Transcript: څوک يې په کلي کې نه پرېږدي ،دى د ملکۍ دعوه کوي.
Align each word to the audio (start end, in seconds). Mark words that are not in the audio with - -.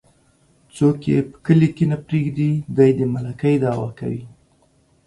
څوک 0.75 0.99
يې 1.09 1.17
په 1.29 1.37
کلي 1.45 1.69
کې 1.75 1.85
نه 1.91 1.97
پرېږدي 2.05 2.51
،دى 2.75 2.89
د 2.97 2.99
ملکۍ 3.13 3.55
دعوه 3.63 3.89
کوي. 3.99 4.23